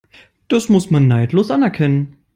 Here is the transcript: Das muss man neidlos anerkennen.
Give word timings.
Das 0.47 0.67
muss 0.67 0.89
man 0.89 1.07
neidlos 1.07 1.51
anerkennen. 1.51 2.17